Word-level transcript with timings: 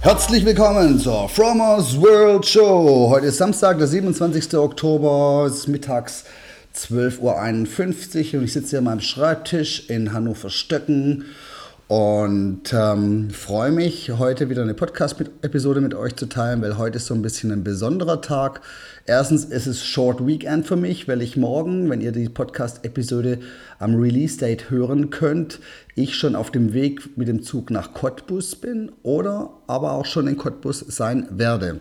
Herzlich 0.00 0.44
willkommen 0.44 1.00
zur 1.00 1.28
Fromers 1.28 2.00
World 2.00 2.46
Show. 2.46 3.08
Heute 3.10 3.26
ist 3.26 3.38
Samstag, 3.38 3.78
der 3.78 3.88
27. 3.88 4.54
Oktober, 4.54 5.46
es 5.48 5.56
ist 5.56 5.68
mittags 5.68 6.24
12.51 6.76 7.18
Uhr 8.34 8.38
und 8.38 8.44
ich 8.44 8.52
sitze 8.52 8.70
hier 8.70 8.78
an 8.78 8.84
meinem 8.84 9.00
Schreibtisch 9.00 9.90
in 9.90 10.12
Hannover 10.12 10.50
Stöcken 10.50 11.24
und 11.88 12.74
ähm, 12.74 13.30
freue 13.30 13.72
mich, 13.72 14.10
heute 14.10 14.50
wieder 14.50 14.60
eine 14.60 14.74
Podcast-Episode 14.74 15.80
mit 15.80 15.94
euch 15.94 16.16
zu 16.16 16.26
teilen, 16.26 16.60
weil 16.60 16.76
heute 16.76 16.98
ist 16.98 17.06
so 17.06 17.14
ein 17.14 17.22
bisschen 17.22 17.50
ein 17.50 17.64
besonderer 17.64 18.20
Tag. 18.20 18.60
Erstens 19.06 19.46
ist 19.46 19.66
es 19.66 19.82
Short 19.82 20.26
Weekend 20.26 20.66
für 20.66 20.76
mich, 20.76 21.08
weil 21.08 21.22
ich 21.22 21.38
morgen, 21.38 21.88
wenn 21.88 22.02
ihr 22.02 22.12
die 22.12 22.28
Podcast-Episode 22.28 23.38
am 23.78 23.94
Release-Date 23.94 24.68
hören 24.68 25.08
könnt, 25.08 25.60
ich 25.94 26.14
schon 26.14 26.36
auf 26.36 26.50
dem 26.50 26.74
Weg 26.74 27.16
mit 27.16 27.26
dem 27.26 27.42
Zug 27.42 27.70
nach 27.70 27.94
Cottbus 27.94 28.56
bin 28.56 28.92
oder 29.02 29.54
aber 29.66 29.92
auch 29.92 30.04
schon 30.04 30.26
in 30.26 30.36
Cottbus 30.36 30.80
sein 30.80 31.26
werde. 31.30 31.80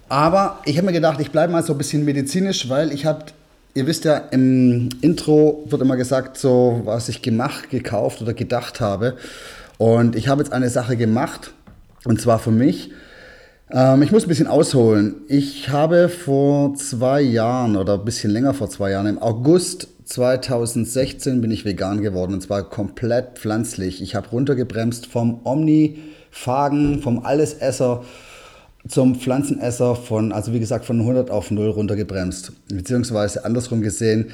Aber 0.09 0.59
ich 0.67 0.77
habe 0.77 0.85
mir 0.87 0.93
gedacht, 0.93 1.19
ich 1.21 1.31
bleibe 1.31 1.53
mal 1.53 1.63
so 1.63 1.73
ein 1.73 1.79
bisschen 1.79 2.05
medizinisch, 2.05 2.69
weil 2.69 2.93
ich 2.93 3.07
habe, 3.07 3.25
ihr 3.73 3.87
wisst 3.87 4.05
ja, 4.05 4.19
im 4.19 4.91
Intro 5.01 5.65
wird 5.71 5.81
immer 5.81 5.97
gesagt, 5.97 6.37
so 6.37 6.83
was 6.85 7.09
ich 7.09 7.23
gemacht, 7.23 7.71
gekauft 7.71 8.21
oder 8.21 8.35
gedacht 8.35 8.81
habe. 8.81 9.17
Und 9.79 10.15
ich 10.15 10.29
habe 10.29 10.43
jetzt 10.43 10.53
eine 10.53 10.69
Sache 10.69 10.99
gemacht, 10.99 11.55
und 12.05 12.21
zwar 12.21 12.39
für 12.39 12.51
mich. 12.51 12.91
Ähm, 13.75 14.03
ich 14.03 14.13
muss 14.13 14.25
ein 14.25 14.29
bisschen 14.29 14.49
ausholen. 14.49 15.23
Ich 15.29 15.71
habe 15.71 16.09
vor 16.09 16.75
zwei 16.75 17.23
Jahren 17.23 17.77
oder 17.77 17.95
ein 17.95 18.05
bisschen 18.05 18.31
länger 18.31 18.53
vor 18.53 18.69
zwei 18.69 18.91
Jahren, 18.91 19.07
im 19.07 19.19
August 19.19 19.89
2016 20.05 21.41
bin 21.41 21.51
ich 21.51 21.65
vegan 21.65 22.03
geworden 22.03 22.35
und 22.35 22.43
zwar 22.43 22.69
komplett 22.69 23.39
pflanzlich. 23.39 24.03
Ich 24.03 24.15
habe 24.15 24.29
runtergebremst 24.29 25.07
vom 25.07 25.41
Omniphagen, 25.45 27.01
vom 27.01 27.25
Allesesser 27.25 28.05
zum 28.87 29.15
Pflanzenesser 29.15 29.95
von, 29.95 30.33
also 30.33 30.53
wie 30.53 30.61
gesagt, 30.61 30.85
von 30.85 31.01
100 31.01 31.31
auf 31.31 31.51
0 31.51 31.71
runtergebremst. 31.71 32.53
Beziehungsweise 32.69 33.45
andersrum 33.45 33.81
gesehen, 33.81 34.33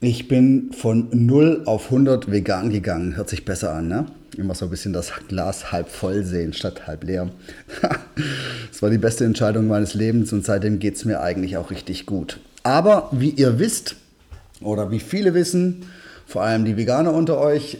ich 0.00 0.28
bin 0.28 0.72
von 0.72 1.08
0 1.12 1.62
auf 1.66 1.86
100 1.86 2.30
vegan 2.30 2.70
gegangen. 2.70 3.16
Hört 3.16 3.28
sich 3.28 3.44
besser 3.44 3.74
an, 3.74 3.88
ne? 3.88 4.06
Immer 4.36 4.54
so 4.54 4.66
ein 4.66 4.70
bisschen 4.70 4.92
das 4.92 5.12
Glas 5.28 5.72
halb 5.72 5.88
voll 5.88 6.24
sehen 6.24 6.52
statt 6.52 6.86
halb 6.86 7.04
leer. 7.04 7.30
das 8.70 8.80
war 8.80 8.88
die 8.88 8.98
beste 8.98 9.24
Entscheidung 9.24 9.66
meines 9.66 9.92
Lebens 9.94 10.32
und 10.32 10.44
seitdem 10.44 10.78
geht 10.78 10.96
es 10.96 11.04
mir 11.04 11.20
eigentlich 11.20 11.56
auch 11.56 11.70
richtig 11.70 12.06
gut. 12.06 12.40
Aber 12.62 13.08
wie 13.12 13.30
ihr 13.30 13.58
wisst, 13.58 13.96
oder 14.62 14.90
wie 14.90 15.00
viele 15.00 15.34
wissen, 15.34 15.86
vor 16.26 16.42
allem 16.42 16.64
die 16.64 16.76
Veganer 16.76 17.12
unter 17.12 17.38
euch, 17.38 17.78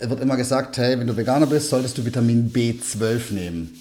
wird 0.00 0.20
immer 0.20 0.36
gesagt, 0.36 0.78
hey, 0.78 0.98
wenn 0.98 1.06
du 1.06 1.16
Veganer 1.16 1.46
bist, 1.46 1.68
solltest 1.68 1.96
du 1.98 2.04
Vitamin 2.04 2.52
B12 2.52 3.32
nehmen. 3.32 3.78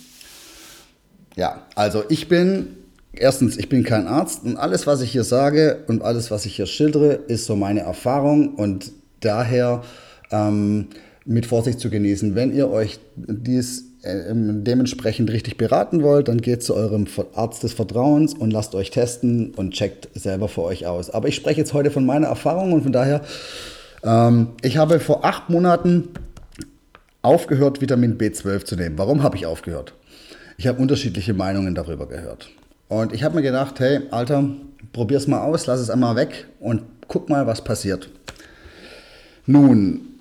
Ja, 1.36 1.66
also 1.76 2.04
ich 2.10 2.28
bin, 2.28 2.76
erstens, 3.14 3.58
ich 3.58 3.70
bin 3.70 3.84
kein 3.84 4.08
Arzt 4.08 4.44
und 4.44 4.58
alles, 4.58 4.88
was 4.88 5.02
ich 5.02 5.12
hier 5.12 5.24
sage 5.24 5.84
und 5.88 6.02
alles, 6.02 6.32
was 6.32 6.46
ich 6.46 6.56
hier 6.56 6.66
schildere, 6.66 7.14
ist 7.14 7.46
so 7.46 7.56
meine 7.56 7.82
Erfahrung 7.82 8.56
und 8.56 8.92
daher 9.20 9.84
ähm, 10.32 10.88
mit 11.26 11.46
Vorsicht 11.46 11.80
zu 11.80 11.90
genießen. 11.90 12.36
Wenn 12.36 12.54
ihr 12.54 12.70
euch 12.70 13.00
dies 13.16 13.86
äh, 14.04 14.34
dementsprechend 14.34 15.32
richtig 15.32 15.58
beraten 15.58 16.02
wollt, 16.04 16.28
dann 16.28 16.42
geht 16.42 16.64
zu 16.64 16.76
eurem 16.76 17.06
Arzt 17.36 17.64
des 17.64 17.74
Vertrauens 17.74 18.34
und 18.34 18.52
lasst 18.52 18.74
euch 18.76 18.92
testen 18.92 19.54
und 19.56 19.72
checkt 19.74 20.10
selber 20.14 20.48
für 20.48 20.64
euch 20.64 20.88
aus. 20.88 21.10
Aber 21.10 21.28
ich 21.28 21.36
spreche 21.36 21.60
jetzt 21.60 21.74
heute 21.74 21.92
von 21.92 22.06
meiner 22.06 22.28
Erfahrung 22.28 22.74
und 22.74 22.84
von 22.84 22.92
daher, 22.92 23.22
ähm, 24.04 24.50
ich 24.64 24.78
habe 24.78 25.00
vor 25.00 25.24
acht 25.24 25.50
Monaten 25.50 26.10
aufgehört, 27.22 27.82
Vitamin 27.82 28.18
B12 28.18 28.66
zu 28.66 28.76
nehmen. 28.76 28.98
Warum 28.98 29.22
habe 29.22 29.38
ich 29.38 29.46
aufgehört? 29.46 29.94
Ich 30.58 30.68
habe 30.68 30.82
unterschiedliche 30.82 31.34
Meinungen 31.34 31.76
darüber 31.76 32.08
gehört. 32.08 32.50
Und 32.92 33.14
ich 33.14 33.24
habe 33.24 33.36
mir 33.36 33.42
gedacht, 33.42 33.80
hey, 33.80 34.02
Alter, 34.12 34.44
probier's 34.92 35.26
mal 35.26 35.40
aus, 35.40 35.66
lass 35.66 35.80
es 35.80 35.90
einmal 35.90 36.18
weg 36.18 36.48
und 36.60 36.82
guck 37.08 37.30
mal, 37.30 37.48
was 37.48 37.64
passiert. 37.64 38.10
Nun, 39.46 40.20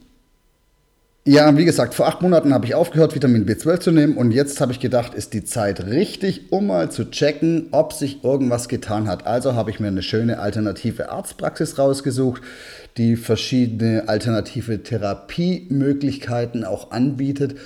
ja, 1.24 1.56
wie 1.56 1.64
gesagt, 1.64 1.94
vor 1.94 2.06
acht 2.06 2.22
Monaten 2.22 2.54
habe 2.54 2.66
ich 2.66 2.76
aufgehört, 2.76 3.16
Vitamin 3.16 3.44
B12 3.44 3.80
zu 3.80 3.90
nehmen 3.90 4.16
und 4.16 4.30
jetzt 4.30 4.60
habe 4.60 4.70
ich 4.70 4.78
gedacht, 4.78 5.14
ist 5.14 5.34
die 5.34 5.42
Zeit 5.42 5.84
richtig, 5.86 6.52
um 6.52 6.68
mal 6.68 6.92
zu 6.92 7.10
checken, 7.10 7.66
ob 7.72 7.92
sich 7.92 8.22
irgendwas 8.22 8.68
getan 8.68 9.08
hat. 9.08 9.26
Also 9.26 9.56
habe 9.56 9.70
ich 9.70 9.80
mir 9.80 9.88
eine 9.88 10.04
schöne 10.04 10.38
alternative 10.38 11.10
Arztpraxis 11.10 11.76
rausgesucht, 11.76 12.40
die 12.98 13.16
verschiedene 13.16 14.08
alternative 14.08 14.80
Therapiemöglichkeiten 14.84 16.62
auch 16.62 16.92
anbietet, 16.92 17.56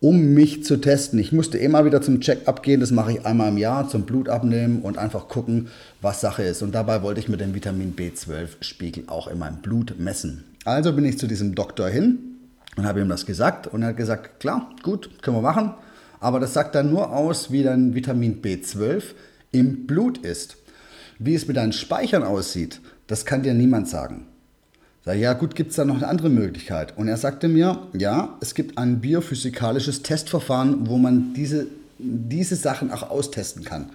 um 0.00 0.34
mich 0.34 0.64
zu 0.64 0.76
testen. 0.76 1.18
Ich 1.18 1.32
musste 1.32 1.58
immer 1.58 1.84
wieder 1.84 2.02
zum 2.02 2.20
Check-up 2.20 2.62
gehen, 2.62 2.80
das 2.80 2.90
mache 2.90 3.12
ich 3.12 3.26
einmal 3.26 3.48
im 3.48 3.58
Jahr, 3.58 3.88
zum 3.88 4.02
Blut 4.02 4.28
abnehmen 4.28 4.82
und 4.82 4.98
einfach 4.98 5.28
gucken, 5.28 5.68
was 6.00 6.20
Sache 6.20 6.42
ist. 6.42 6.62
Und 6.62 6.74
dabei 6.74 7.02
wollte 7.02 7.20
ich 7.20 7.28
mir 7.28 7.36
den 7.36 7.54
Vitamin 7.54 7.94
B12-Spiegel 7.96 9.04
auch 9.06 9.28
in 9.28 9.38
meinem 9.38 9.62
Blut 9.62 9.98
messen. 9.98 10.44
Also 10.64 10.92
bin 10.92 11.04
ich 11.04 11.18
zu 11.18 11.26
diesem 11.26 11.54
Doktor 11.54 11.88
hin 11.88 12.18
und 12.76 12.86
habe 12.86 13.00
ihm 13.00 13.08
das 13.08 13.26
gesagt 13.26 13.66
und 13.66 13.82
er 13.82 13.88
hat 13.88 13.96
gesagt, 13.96 14.40
klar, 14.40 14.70
gut, 14.82 15.22
können 15.22 15.36
wir 15.36 15.42
machen, 15.42 15.72
aber 16.20 16.40
das 16.40 16.54
sagt 16.54 16.74
dann 16.74 16.90
nur 16.90 17.12
aus, 17.12 17.50
wie 17.50 17.62
dein 17.62 17.94
Vitamin 17.94 18.42
B12 18.42 19.02
im 19.52 19.86
Blut 19.86 20.18
ist. 20.18 20.56
Wie 21.18 21.34
es 21.34 21.48
mit 21.48 21.56
deinen 21.56 21.72
Speichern 21.72 22.22
aussieht, 22.22 22.80
das 23.06 23.24
kann 23.24 23.42
dir 23.42 23.54
niemand 23.54 23.88
sagen. 23.88 24.26
Sag, 25.06 25.18
ja 25.18 25.34
gut, 25.34 25.54
gibt 25.54 25.70
es 25.70 25.76
da 25.76 25.84
noch 25.84 25.98
eine 25.98 26.08
andere 26.08 26.28
Möglichkeit? 26.28 26.98
Und 26.98 27.06
er 27.06 27.16
sagte 27.16 27.46
mir, 27.46 27.78
ja, 27.92 28.36
es 28.40 28.56
gibt 28.56 28.76
ein 28.76 29.00
biophysikalisches 29.00 30.02
Testverfahren, 30.02 30.88
wo 30.88 30.98
man 30.98 31.32
diese, 31.32 31.68
diese 31.98 32.56
Sachen 32.56 32.90
auch 32.90 33.08
austesten 33.08 33.62
kann. 33.62 33.90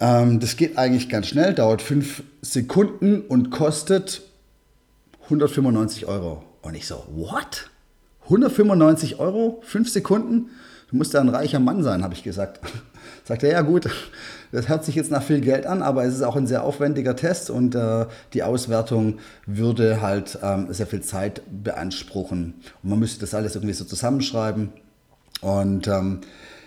Ähm, 0.00 0.40
das 0.40 0.56
geht 0.56 0.76
eigentlich 0.76 1.08
ganz 1.08 1.28
schnell, 1.28 1.54
dauert 1.54 1.80
fünf 1.80 2.22
Sekunden 2.42 3.22
und 3.22 3.48
kostet 3.48 4.20
195 5.24 6.04
Euro. 6.04 6.44
Und 6.60 6.74
ich 6.74 6.86
so, 6.86 7.06
what? 7.14 7.70
195 8.24 9.18
Euro? 9.20 9.62
Fünf 9.64 9.88
Sekunden? 9.88 10.50
Du 10.90 10.96
musst 10.96 11.14
ja 11.14 11.20
ein 11.20 11.30
reicher 11.30 11.60
Mann 11.60 11.82
sein, 11.82 12.02
habe 12.04 12.12
ich 12.12 12.22
gesagt. 12.22 12.60
Sagt 13.26 13.42
er, 13.42 13.52
ja 13.52 13.62
gut, 13.62 13.88
das 14.52 14.68
hört 14.68 14.84
sich 14.84 14.94
jetzt 14.94 15.10
nach 15.10 15.22
viel 15.22 15.40
Geld 15.40 15.64
an, 15.66 15.82
aber 15.82 16.04
es 16.04 16.14
ist 16.14 16.22
auch 16.22 16.36
ein 16.36 16.46
sehr 16.46 16.62
aufwendiger 16.62 17.16
Test 17.16 17.48
und 17.48 17.74
äh, 17.74 18.04
die 18.34 18.42
Auswertung 18.42 19.18
würde 19.46 20.02
halt 20.02 20.38
ähm, 20.42 20.66
sehr 20.70 20.86
viel 20.86 21.00
Zeit 21.00 21.40
beanspruchen. 21.50 22.54
Und 22.82 22.90
man 22.90 22.98
müsste 22.98 23.20
das 23.20 23.32
alles 23.32 23.54
irgendwie 23.54 23.72
so 23.72 23.84
zusammenschreiben. 23.84 24.68
Und 25.40 25.88
ähm, 25.88 26.20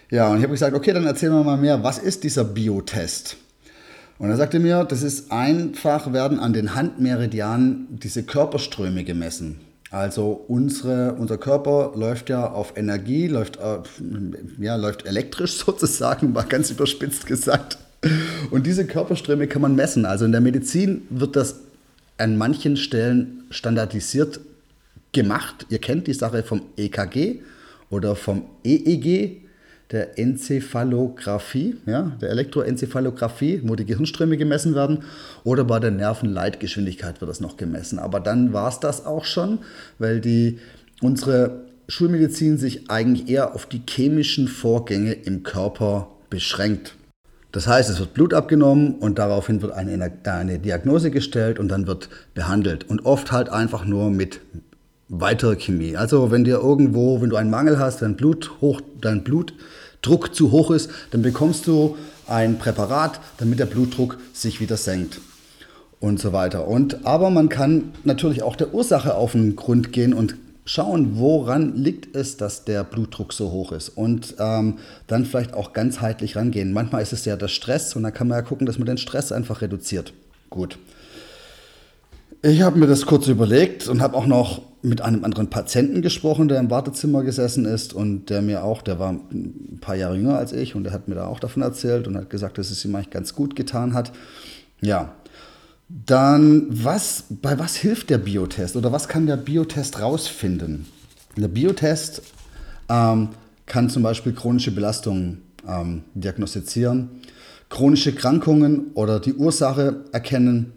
ja, 0.09 0.30
und 0.30 0.38
ich 0.38 0.44
habe 0.44 0.54
gesagt, 0.54 0.75
okay, 0.75 0.94
dann 0.94 1.06
erzähl 1.06 1.30
mir 1.30 1.44
mal 1.44 1.57
mehr, 1.57 1.83
was 1.83 2.00
ist 2.00 2.24
dieser 2.24 2.44
Biotest? 2.44 3.38
Und 4.18 4.30
er 4.30 4.38
sagte 4.38 4.59
mir, 4.59 4.83
das 4.83 5.04
ist 5.04 5.31
einfach, 5.31 6.12
werden 6.12 6.39
an 6.39 6.54
den 6.54 6.74
Handmeridianen 6.74 8.00
diese 8.01 8.24
Körperströme 8.24 9.04
gemessen. 9.04 9.59
Also 9.89 10.31
unsere, 10.48 11.13
unser 11.13 11.38
Körper 11.38 11.94
läuft 11.95 12.30
ja 12.30 12.51
auf 12.51 12.74
Energie, 12.75 13.28
läuft, 13.28 13.57
äh, 13.57 13.80
ja, 14.60 14.75
läuft 14.75 15.06
elektrisch 15.06 15.57
sozusagen, 15.66 16.34
mal 16.34 16.44
ganz 16.44 16.72
überspitzt 16.72 17.25
gesagt. 17.25 17.78
Und 18.51 18.68
diese 18.68 18.86
Körperströme 18.86 19.48
kann 19.48 19.62
man 19.62 19.75
messen. 19.75 20.06
Also 20.06 20.25
in 20.25 20.31
der 20.31 20.42
Medizin 20.42 21.07
wird 21.10 21.36
das 21.36 21.62
an 22.18 22.38
manchen 22.38 22.78
Stellen 22.78 23.44
standardisiert 23.50 24.39
gemacht. 25.13 25.66
Ihr 25.69 25.80
kennt 25.80 26.07
die 26.07 26.13
Sache 26.13 26.44
vom 26.44 26.62
EKG 26.75 27.42
oder 27.90 28.16
vom 28.16 28.44
EEG, 28.63 29.47
der 29.92 30.19
Enzephalographie, 30.19 31.78
ja, 31.86 32.12
der 32.22 32.30
Elektroenzephalographie, 32.30 33.62
wo 33.63 33.75
die 33.75 33.86
Gehirnströme 33.86 34.38
gemessen 34.38 34.75
werden, 34.75 35.04
oder 35.44 35.63
bei 35.63 35.80
der 35.80 35.92
Nervenleitgeschwindigkeit 35.92 37.22
wird 37.22 37.30
das 37.30 37.39
noch 37.39 37.57
gemessen. 37.57 38.00
Aber 38.00 38.19
dann 38.19 38.51
war 38.51 38.68
es 38.68 38.80
das 38.80 39.06
auch 39.06 39.25
schon, 39.25 39.60
weil 39.98 40.19
die, 40.19 40.60
unsere 41.01 41.62
Schulmedizin 41.88 42.57
sich 42.57 42.89
eigentlich 42.89 43.30
eher 43.30 43.56
auf 43.56 43.66
die 43.66 43.81
chemischen 43.88 44.48
Vorgänge 44.48 45.13
im 45.13 45.44
Körper 45.44 46.10
beschränkt. 46.30 46.95
Das 47.54 47.66
heißt, 47.66 47.90
es 47.90 48.00
wird 48.00 48.13
Blut 48.13 48.33
abgenommen 48.33 48.95
und 48.95 49.18
daraufhin 49.18 49.62
wird 49.62 49.72
eine, 49.72 50.12
eine 50.25 50.60
Diagnose 50.60 51.12
gestellt 51.12 51.60
und 51.60 51.69
dann 51.69 51.88
wird 51.88 52.10
behandelt. 52.33 52.90
Und 52.90 53.06
oft 53.06 53.31
halt 53.31 53.50
einfach 53.50 53.86
nur 53.86 54.12
mit 54.12 54.42
weiterer 55.09 55.56
Chemie. 55.56 55.95
Also 55.95 56.31
wenn 56.31 56.44
dir 56.44 56.57
irgendwo, 56.57 57.21
wenn 57.21 57.30
du 57.30 57.36
einen 57.36 57.50
Mangel 57.50 57.80
hast, 57.80 58.01
dein, 58.01 58.15
Blut 58.15 58.51
hoch, 58.62 58.81
dein 59.01 59.24
Blutdruck 59.24 60.36
zu 60.36 60.51
hoch 60.51 60.71
ist, 60.71 60.89
dann 61.12 61.21
bekommst 61.21 61.68
du 61.68 61.98
ein 62.27 62.59
Präparat, 62.59 63.19
damit 63.38 63.59
der 63.59 63.65
Blutdruck 63.65 64.18
sich 64.33 64.59
wieder 64.59 64.77
senkt 64.77 65.21
und 66.00 66.19
so 66.19 66.33
weiter. 66.33 66.68
Und 66.68 67.06
aber 67.06 67.30
man 67.30 67.50
kann 67.50 67.94
natürlich 68.04 68.44
auch 68.44 68.56
der 68.56 68.74
Ursache 68.74 69.15
auf 69.15 69.31
den 69.31 69.56
Grund 69.56 69.94
gehen 69.94 70.13
und 70.13 70.36
schauen, 70.65 71.18
woran 71.18 71.75
liegt 71.75 72.13
es, 72.15 72.36
dass 72.36 72.65
der 72.65 72.83
Blutdruck 72.83 73.31
so 73.31 73.51
hoch 73.51 73.71
ist 73.71 73.89
und 73.89 74.36
ähm, 74.38 74.80
dann 75.07 75.25
vielleicht 75.25 75.54
auch 75.54 75.71
ganzheitlich 75.71 76.36
rangehen. 76.36 76.74
Manchmal 76.74 77.01
ist 77.01 77.13
es 77.13 77.24
ja 77.24 77.38
der 77.38 77.48
Stress 77.48 77.95
und 77.95 78.04
dann 78.04 78.13
kann 78.13 78.27
man 78.27 78.38
ja 78.38 78.42
gucken, 78.42 78.68
dass 78.68 78.77
man 78.77 78.86
den 78.86 78.98
Stress 78.98 79.31
einfach 79.31 79.62
reduziert. 79.62 80.13
Gut. 80.50 80.77
Ich 82.44 82.62
habe 82.62 82.78
mir 82.78 82.88
das 82.88 83.06
kurz 83.06 83.28
überlegt 83.28 83.88
und 83.88 84.01
habe 84.01 84.16
auch 84.16 84.28
noch 84.28 84.62
mit 84.84 85.01
einem 85.01 85.25
anderen 85.25 85.50
Patienten 85.50 86.04
gesprochen, 86.04 86.48
der 86.48 86.60
im 86.60 86.69
Wartezimmer 86.69 87.24
gesessen 87.24 87.66
ist 87.66 87.94
und 87.94 88.30
der 88.30 88.42
mir 88.44 88.63
auch, 88.63 88.84
der 88.84 89.00
war 89.00 89.12
ein 89.12 89.80
paar 89.81 89.95
Jahre 89.95 90.16
jünger 90.16 90.38
als 90.38 90.54
ich 90.54 90.75
und 90.75 90.84
der 90.84 90.94
hat 90.94 91.07
mir 91.07 91.16
da 91.16 91.25
auch 91.25 91.39
davon 91.39 91.63
erzählt 91.63 92.07
und 92.07 92.16
hat 92.16 92.30
gesagt, 92.30 92.60
dass 92.60 92.69
es 92.69 92.86
ihm 92.86 92.95
eigentlich 92.95 93.10
ganz 93.10 93.34
gut 93.34 93.56
getan 93.56 93.94
hat. 93.94 94.12
Ja, 94.81 95.16
dann 95.89 96.68
was, 96.69 97.24
bei 97.30 97.57
was 97.57 97.75
hilft 97.75 98.12
der 98.12 98.19
Biotest 98.19 98.75
oder 98.75 98.92
was 98.92 99.07
kann 99.07 99.25
der 99.25 99.38
Biotest 99.38 100.00
rausfinden? 100.00 100.86
Der 101.36 101.48
Biotest 101.48 102.22
ähm, 102.88 103.30
kann 103.66 103.90
zum 103.90 104.04
Beispiel 104.04 104.33
chronische 104.33 104.72
Belastungen 104.72 105.42
ähm, 105.68 106.04
diagnostizieren, 106.13 107.10
chronische 107.69 108.13
Krankungen 108.13 108.92
oder 108.94 109.19
die 109.19 109.33
Ursache 109.33 110.06
erkennen 110.12 110.74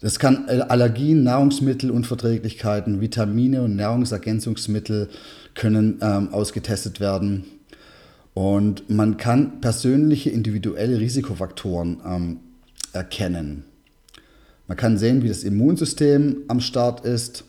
das 0.00 0.18
kann 0.18 0.48
Allergien, 0.48 1.22
Nahrungsmittelunverträglichkeiten, 1.22 3.00
Vitamine 3.00 3.62
und 3.62 3.76
Nahrungsergänzungsmittel 3.76 5.08
können 5.54 5.98
ähm, 6.00 6.32
ausgetestet 6.32 7.00
werden. 7.00 7.44
Und 8.32 8.88
man 8.88 9.16
kann 9.18 9.60
persönliche 9.60 10.30
individuelle 10.30 10.98
Risikofaktoren 11.00 12.00
ähm, 12.06 12.40
erkennen. 12.92 13.64
Man 14.66 14.76
kann 14.76 14.96
sehen, 14.96 15.22
wie 15.22 15.28
das 15.28 15.42
Immunsystem 15.42 16.44
am 16.48 16.60
Start 16.60 17.04
ist. 17.04 17.44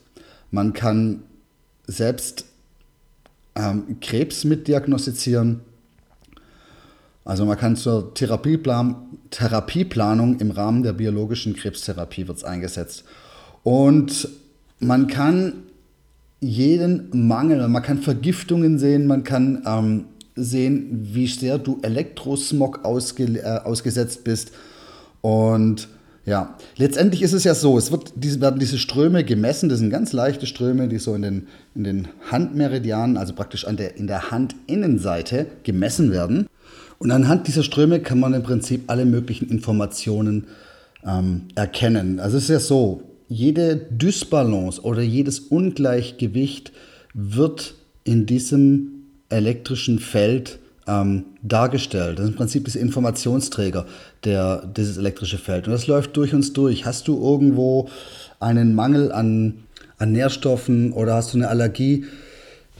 Man 0.49 0.73
kann 0.73 1.23
selbst 1.87 2.45
ähm, 3.55 3.97
Krebs 4.01 4.43
mitdiagnostizieren. 4.43 5.61
Also 7.23 7.45
man 7.45 7.57
kann 7.57 7.75
zur 7.75 8.13
Therapieplan 8.13 8.95
Therapieplanung 9.29 10.39
im 10.39 10.51
Rahmen 10.51 10.83
der 10.83 10.93
biologischen 10.93 11.55
Krebstherapie 11.55 12.27
wird 12.27 12.37
es 12.37 12.43
eingesetzt. 12.43 13.03
Und 13.63 14.27
man 14.79 15.07
kann 15.07 15.63
jeden 16.39 17.27
Mangel, 17.27 17.67
man 17.67 17.83
kann 17.83 17.99
Vergiftungen 17.99 18.79
sehen, 18.79 19.07
man 19.07 19.23
kann 19.23 19.63
ähm, 19.65 20.05
sehen, 20.35 21.07
wie 21.13 21.27
sehr 21.27 21.59
du 21.59 21.79
Elektrosmog 21.83 22.83
ausge, 22.83 23.23
äh, 23.23 23.59
ausgesetzt 23.63 24.23
bist. 24.23 24.51
Und 25.21 25.87
ja, 26.25 26.55
letztendlich 26.77 27.21
ist 27.21 27.33
es 27.33 27.43
ja 27.43 27.55
so, 27.55 27.77
es 27.77 27.91
wird, 27.91 28.13
diese, 28.15 28.41
werden 28.41 28.59
diese 28.59 28.77
Ströme 28.77 29.23
gemessen, 29.23 29.69
das 29.69 29.79
sind 29.79 29.89
ganz 29.89 30.13
leichte 30.13 30.45
Ströme, 30.45 30.87
die 30.87 30.99
so 30.99 31.15
in 31.15 31.21
den, 31.21 31.47
in 31.75 31.83
den 31.83 32.07
Handmeridianen, 32.29 33.17
also 33.17 33.33
praktisch 33.33 33.65
an 33.65 33.77
der, 33.77 33.97
in 33.97 34.07
der 34.07 34.31
Handinnenseite 34.31 35.47
gemessen 35.63 36.11
werden. 36.11 36.47
Und 37.01 37.09
anhand 37.09 37.47
dieser 37.47 37.63
Ströme 37.63 37.99
kann 37.99 38.19
man 38.19 38.35
im 38.35 38.43
Prinzip 38.43 38.83
alle 38.85 39.05
möglichen 39.05 39.49
Informationen 39.49 40.45
ähm, 41.03 41.47
erkennen. 41.55 42.19
Also 42.19 42.37
es 42.37 42.43
ist 42.43 42.49
ja 42.49 42.59
so, 42.59 43.01
jede 43.27 43.75
Dysbalance 43.75 44.79
oder 44.83 45.01
jedes 45.01 45.39
Ungleichgewicht 45.39 46.71
wird 47.15 47.73
in 48.03 48.27
diesem 48.27 49.05
elektrischen 49.29 49.97
Feld 49.97 50.59
ähm, 50.85 51.25
dargestellt. 51.41 52.19
Das 52.19 52.25
ist 52.25 52.33
im 52.33 52.37
Prinzip 52.37 52.65
das 52.65 52.75
Informationsträger, 52.75 53.87
der, 54.23 54.67
dieses 54.77 54.97
elektrische 54.97 55.39
Feld. 55.39 55.65
Und 55.65 55.73
das 55.73 55.87
läuft 55.87 56.15
durch 56.17 56.35
uns 56.35 56.53
durch. 56.53 56.85
Hast 56.85 57.07
du 57.07 57.19
irgendwo 57.19 57.89
einen 58.39 58.75
Mangel 58.75 59.11
an, 59.11 59.63
an 59.97 60.11
Nährstoffen 60.11 60.93
oder 60.93 61.15
hast 61.15 61.33
du 61.33 61.39
eine 61.39 61.47
Allergie, 61.47 62.05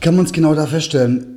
kann 0.00 0.14
man 0.14 0.26
es 0.26 0.32
genau 0.32 0.54
da 0.54 0.66
feststellen. 0.66 1.31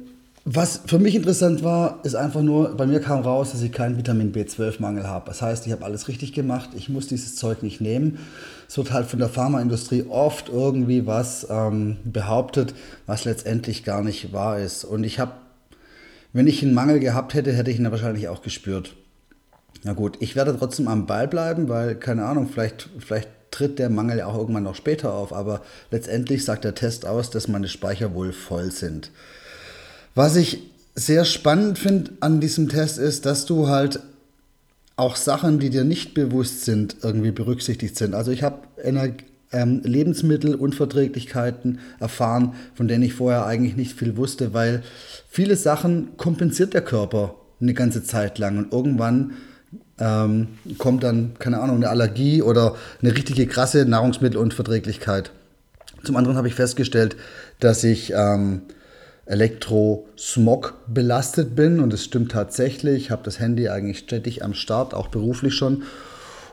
Was 0.47 0.81
für 0.85 0.99
mich 0.99 1.15
interessant 1.15 1.63
war, 1.63 2.01
ist 2.03 2.13
einfach 2.13 2.43
nur, 2.43 2.77
bei 2.77 2.85
mir 2.85 2.99
kam 2.99 3.21
raus, 3.21 3.51
dass 3.51 3.63
ich 3.63 3.71
keinen 3.71 3.97
Vitamin 3.97 4.31
B12-Mangel 4.31 5.07
habe. 5.07 5.25
Das 5.25 5.41
heißt, 5.41 5.65
ich 5.65 5.71
habe 5.71 5.83
alles 5.83 6.07
richtig 6.07 6.33
gemacht, 6.33 6.69
ich 6.75 6.87
muss 6.87 7.07
dieses 7.07 7.35
Zeug 7.35 7.63
nicht 7.63 7.81
nehmen. 7.81 8.19
Es 8.67 8.77
wird 8.77 8.93
halt 8.93 9.07
von 9.07 9.17
der 9.17 9.29
Pharmaindustrie 9.29 10.05
oft 10.07 10.49
irgendwie 10.49 11.07
was 11.07 11.47
ähm, 11.49 11.97
behauptet, 12.03 12.75
was 13.07 13.25
letztendlich 13.25 13.83
gar 13.83 14.03
nicht 14.03 14.33
wahr 14.33 14.59
ist. 14.59 14.83
Und 14.83 15.03
ich 15.03 15.19
habe, 15.19 15.31
wenn 16.31 16.45
ich 16.45 16.61
einen 16.61 16.75
Mangel 16.75 16.99
gehabt 16.99 17.33
hätte, 17.33 17.51
hätte 17.51 17.71
ich 17.71 17.79
ihn 17.79 17.89
wahrscheinlich 17.89 18.27
auch 18.27 18.43
gespürt. 18.43 18.95
Na 19.81 19.93
gut, 19.93 20.17
ich 20.19 20.35
werde 20.35 20.55
trotzdem 20.55 20.87
am 20.87 21.07
Ball 21.07 21.27
bleiben, 21.27 21.69
weil, 21.69 21.95
keine 21.95 22.23
Ahnung, 22.23 22.49
vielleicht, 22.53 22.87
vielleicht 22.99 23.29
tritt 23.49 23.79
der 23.79 23.89
Mangel 23.89 24.19
ja 24.19 24.27
auch 24.27 24.37
irgendwann 24.37 24.63
noch 24.63 24.75
später 24.75 25.11
auf. 25.11 25.33
Aber 25.33 25.61
letztendlich 25.89 26.45
sagt 26.45 26.65
der 26.65 26.75
Test 26.75 27.07
aus, 27.07 27.31
dass 27.31 27.47
meine 27.47 27.67
Speicher 27.67 28.13
wohl 28.13 28.31
voll 28.31 28.69
sind. 28.69 29.09
Was 30.15 30.35
ich 30.37 30.59
sehr 30.95 31.25
spannend 31.25 31.77
finde 31.77 32.11
an 32.21 32.39
diesem 32.39 32.69
Test 32.69 32.97
ist, 32.97 33.25
dass 33.25 33.45
du 33.45 33.67
halt 33.67 33.99
auch 34.95 35.17
Sachen, 35.17 35.59
die 35.59 35.69
dir 35.69 35.83
nicht 35.83 36.13
bewusst 36.13 36.63
sind, 36.63 36.95
irgendwie 37.03 37.31
berücksichtigt 37.31 37.97
sind. 37.97 38.15
Also 38.15 38.31
ich 38.31 38.43
habe 38.43 38.59
ähm, 39.51 39.81
Lebensmittelunverträglichkeiten 39.83 41.79
erfahren, 41.99 42.53
von 42.75 42.87
denen 42.87 43.03
ich 43.03 43.13
vorher 43.13 43.45
eigentlich 43.45 43.75
nicht 43.75 43.91
viel 43.99 44.15
wusste, 44.15 44.53
weil 44.53 44.83
viele 45.29 45.57
Sachen 45.57 46.15
kompensiert 46.15 46.73
der 46.73 46.81
Körper 46.81 47.35
eine 47.59 47.73
ganze 47.73 48.01
Zeit 48.03 48.39
lang 48.39 48.57
und 48.57 48.71
irgendwann 48.71 49.33
ähm, 49.99 50.47
kommt 50.77 51.03
dann, 51.03 51.33
keine 51.39 51.59
Ahnung, 51.59 51.75
eine 51.77 51.89
Allergie 51.89 52.41
oder 52.41 52.75
eine 53.01 53.13
richtige 53.13 53.47
krasse 53.47 53.85
Nahrungsmittelunverträglichkeit. 53.85 55.31
Zum 56.03 56.15
anderen 56.15 56.37
habe 56.37 56.47
ich 56.47 56.55
festgestellt, 56.55 57.17
dass 57.59 57.83
ich 57.83 58.13
ähm, 58.13 58.61
Elektrosmog 59.25 60.75
belastet 60.87 61.55
bin 61.55 61.79
und 61.79 61.93
es 61.93 62.03
stimmt 62.03 62.31
tatsächlich. 62.31 63.05
Ich 63.05 63.11
habe 63.11 63.23
das 63.23 63.39
Handy 63.39 63.69
eigentlich 63.69 63.99
ständig 63.99 64.43
am 64.43 64.53
Start, 64.53 64.93
auch 64.93 65.07
beruflich 65.07 65.53
schon 65.53 65.83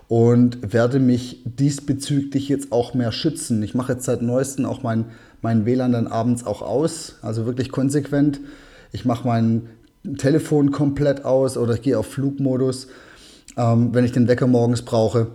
und 0.08 0.74
werde 0.74 0.98
mich 0.98 1.40
diesbezüglich 1.44 2.48
jetzt 2.48 2.72
auch 2.72 2.92
mehr 2.92 3.12
schützen. 3.12 3.62
Ich 3.62 3.74
mache 3.74 3.94
jetzt 3.94 4.04
seit 4.04 4.20
neuestem 4.20 4.66
auch 4.66 4.82
mein, 4.82 5.06
mein 5.40 5.64
WLAN 5.64 5.92
dann 5.92 6.06
abends 6.06 6.44
auch 6.44 6.60
aus, 6.60 7.16
also 7.22 7.46
wirklich 7.46 7.70
konsequent. 7.70 8.40
Ich 8.92 9.04
mache 9.04 9.26
mein 9.26 9.70
Telefon 10.18 10.70
komplett 10.70 11.24
aus 11.24 11.56
oder 11.56 11.74
ich 11.74 11.82
gehe 11.82 11.98
auf 11.98 12.06
Flugmodus, 12.06 12.88
ähm, 13.56 13.94
wenn 13.94 14.04
ich 14.04 14.12
den 14.12 14.28
Wecker 14.28 14.46
morgens 14.46 14.82
brauche. 14.82 15.28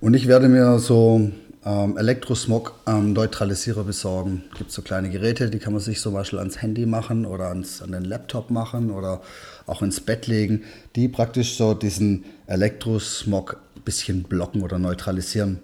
Und 0.00 0.14
ich 0.14 0.26
werde 0.26 0.48
mir 0.48 0.78
so 0.78 1.30
ähm, 1.68 1.98
Elektrosmog-Neutralisierer 1.98 3.80
ähm, 3.80 3.86
besorgen. 3.86 4.44
Es 4.52 4.58
gibt 4.58 4.72
so 4.72 4.80
kleine 4.80 5.10
Geräte, 5.10 5.50
die 5.50 5.58
kann 5.58 5.74
man 5.74 5.82
sich 5.82 6.00
zum 6.00 6.14
Beispiel 6.14 6.38
ans 6.38 6.62
Handy 6.62 6.86
machen 6.86 7.26
oder 7.26 7.48
ans, 7.48 7.82
an 7.82 7.92
den 7.92 8.04
Laptop 8.04 8.50
machen 8.50 8.90
oder 8.90 9.20
auch 9.66 9.82
ins 9.82 10.00
Bett 10.00 10.26
legen, 10.26 10.62
die 10.96 11.08
praktisch 11.08 11.58
so 11.58 11.74
diesen 11.74 12.24
Elektrosmog 12.46 13.60
ein 13.76 13.82
bisschen 13.82 14.22
blocken 14.22 14.62
oder 14.62 14.78
neutralisieren. 14.78 15.58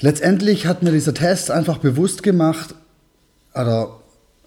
Letztendlich 0.00 0.66
hat 0.66 0.82
mir 0.82 0.92
dieser 0.92 1.14
Test 1.14 1.50
einfach 1.50 1.78
bewusst 1.78 2.22
gemacht, 2.22 2.74
oder 3.54 4.00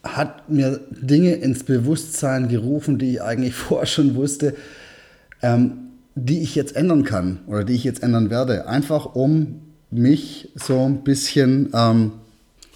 hat 0.04 0.52
mir 0.52 0.82
Dinge 0.92 1.34
ins 1.34 1.64
Bewusstsein 1.64 2.48
gerufen, 2.48 3.00
die 3.00 3.14
ich 3.14 3.22
eigentlich 3.24 3.56
vorher 3.56 3.88
schon 3.88 4.14
wusste, 4.14 4.56
ähm, 5.42 5.90
die 6.14 6.44
ich 6.44 6.54
jetzt 6.54 6.76
ändern 6.76 7.06
kann 7.06 7.40
oder 7.48 7.64
die 7.64 7.74
ich 7.74 7.84
jetzt 7.84 8.04
ändern 8.04 8.30
werde. 8.30 8.68
Einfach 8.68 9.16
um 9.16 9.62
mich 9.92 10.50
so 10.56 10.86
ein 10.86 11.04
bisschen 11.04 11.70
ähm, 11.74 12.12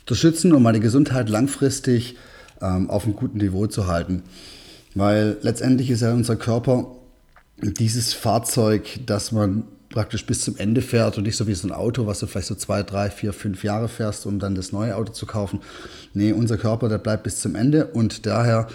zu 0.06 0.16
schützen, 0.16 0.54
um 0.54 0.64
meine 0.64 0.80
Gesundheit 0.80 1.30
langfristig 1.30 2.16
ähm, 2.62 2.90
auf 2.90 3.06
einem 3.06 3.16
guten 3.16 3.38
Niveau 3.38 3.68
zu 3.68 3.88
halten. 3.88 4.24
Weil 4.96 5.38
letztendlich 5.42 5.90
ist 5.90 6.02
ja 6.02 6.14
unser 6.14 6.36
Körper 6.36 6.88
dieses 7.62 8.14
Fahrzeug, 8.14 9.00
das 9.06 9.32
man 9.32 9.64
praktisch 9.90 10.26
bis 10.26 10.42
zum 10.42 10.58
Ende 10.58 10.82
fährt 10.82 11.18
und 11.18 11.24
nicht 11.24 11.38
so 11.38 11.48
wie 11.48 11.54
so 11.54 11.68
ein 11.68 11.72
Auto, 11.72 12.08
was 12.08 12.20
du 12.20 12.26
vielleicht 12.26 12.48
so 12.48 12.56
zwei, 12.56 12.82
drei, 12.82 13.12
vier, 13.12 13.32
fünf 13.32 13.64
Jahre 13.64 13.88
fährst, 13.88 14.26
um 14.26 14.40
dann 14.40 14.56
das 14.56 14.72
neue 14.72 14.96
Auto 14.96 15.14
zu 15.14 15.28
kaufen. 15.28 15.60
Nee, 16.14 16.32
unser 16.32 16.58
Körper, 16.58 16.90
der 16.90 16.98
bleibt 16.98 17.24
bis 17.24 17.40
zum 17.40 17.56
Ende 17.56 17.86
und 17.88 18.26
daher 18.26 18.68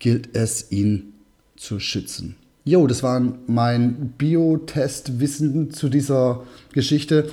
gilt 0.00 0.34
es, 0.34 0.70
ihn 0.72 1.14
zu 1.56 1.78
schützen. 1.78 2.36
Jo, 2.64 2.88
das 2.88 3.04
war 3.04 3.22
mein 3.46 4.12
Biotest-Wissen 4.18 5.70
zu 5.70 5.88
dieser 5.88 6.42
Geschichte. 6.72 7.30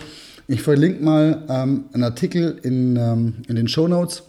Ich 0.48 0.62
verlinke 0.62 1.04
mal 1.04 1.44
ähm, 1.48 1.86
einen 1.94 2.04
Artikel 2.04 2.60
in, 2.64 2.98
ähm, 2.98 3.36
in 3.48 3.56
den 3.56 3.68
Show 3.68 3.88
Notes. 3.88 4.24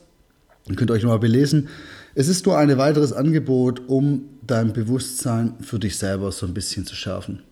Ihr 0.68 0.76
könnt 0.76 0.90
euch 0.90 1.02
nochmal 1.02 1.18
belesen. 1.18 1.68
Es 2.14 2.28
ist 2.28 2.46
nur 2.46 2.56
ein 2.56 2.76
weiteres 2.78 3.12
Angebot, 3.12 3.82
um 3.88 4.22
dein 4.46 4.72
Bewusstsein 4.72 5.54
für 5.60 5.78
dich 5.78 5.98
selber 5.98 6.30
so 6.30 6.46
ein 6.46 6.54
bisschen 6.54 6.86
zu 6.86 6.94
schärfen. 6.94 7.42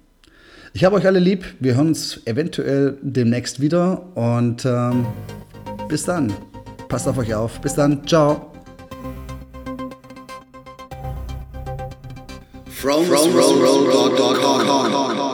Ich 0.74 0.84
habe 0.84 0.96
euch 0.96 1.06
alle 1.06 1.18
lieb. 1.18 1.44
Wir 1.58 1.74
hören 1.74 1.88
uns 1.88 2.20
eventuell 2.24 2.96
demnächst 3.02 3.60
wieder. 3.60 4.16
Und 4.16 4.64
ähm, 4.64 5.06
bis 5.88 6.04
dann. 6.04 6.32
Passt 6.88 7.08
auf 7.08 7.18
euch 7.18 7.34
auf. 7.34 7.60
Bis 7.60 7.74
dann. 7.74 8.06
Ciao. 8.06 8.52
From, 12.70 13.04
from, 13.04 13.30
from, 13.30 15.31